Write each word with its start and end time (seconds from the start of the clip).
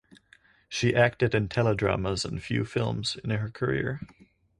She 0.67 0.95
acted 0.95 1.35
in 1.35 1.47
teledramas 1.47 2.25
and 2.25 2.41
few 2.41 2.65
films 2.65 3.17
in 3.23 3.29
her 3.29 3.51
career. 3.51 4.01